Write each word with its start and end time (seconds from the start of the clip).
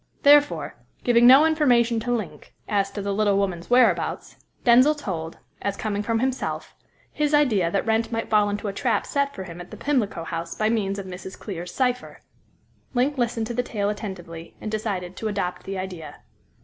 Therefore, 0.23 0.77
giving 1.03 1.27
no 1.27 1.45
information 1.45 1.99
to 1.99 2.11
Link 2.11 2.55
as 2.67 2.89
to 2.89 3.03
the 3.03 3.13
little 3.13 3.37
woman's 3.37 3.69
whereabouts, 3.69 4.37
Denzil 4.63 4.95
told 4.95 5.37
as 5.61 5.77
coming 5.77 6.01
from 6.01 6.17
himself 6.17 6.73
his 7.11 7.35
idea 7.35 7.69
that 7.69 7.85
Wrent 7.85 8.11
might 8.11 8.27
fall 8.27 8.49
into 8.49 8.67
a 8.67 8.73
trap 8.73 9.05
set 9.05 9.35
for 9.35 9.43
him 9.43 9.61
in 9.61 9.69
the 9.69 9.77
Pimlico 9.77 10.23
House 10.23 10.55
by 10.55 10.69
means 10.69 10.97
of 10.97 11.05
Mrs. 11.05 11.37
Clear's 11.37 11.71
cypher. 11.71 12.19
Link 12.95 13.19
listened 13.19 13.45
to 13.45 13.53
the 13.53 13.61
tale 13.61 13.89
attentively, 13.89 14.55
and 14.59 14.71
decided 14.71 15.15
to 15.17 15.27
adopt 15.27 15.65
the 15.65 15.77
idea. 15.77 16.15